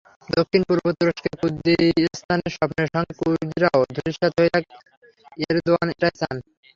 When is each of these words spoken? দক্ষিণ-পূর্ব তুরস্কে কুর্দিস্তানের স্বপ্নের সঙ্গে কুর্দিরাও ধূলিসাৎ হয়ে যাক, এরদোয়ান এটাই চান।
দক্ষিণ-পূর্ব 0.31 0.85
তুরস্কে 0.97 1.29
কুর্দিস্তানের 1.39 2.51
স্বপ্নের 2.55 2.89
সঙ্গে 2.93 3.13
কুর্দিরাও 3.19 3.79
ধূলিসাৎ 3.95 4.31
হয়ে 4.37 4.53
যাক, 4.53 4.63
এরদোয়ান 5.43 5.87
এটাই 5.93 6.13
চান। 6.19 6.35